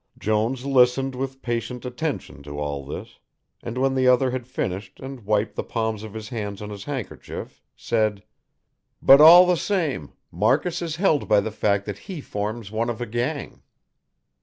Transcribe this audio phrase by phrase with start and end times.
[0.17, 3.19] Jones listened with patient attention to all this,
[3.61, 6.85] and when the other had finished and wiped the palms of his hands on his
[6.85, 8.23] handkerchief, said:
[8.99, 12.99] "But all the same, Marcus is held by the fact that he forms one of
[12.99, 13.61] a gang."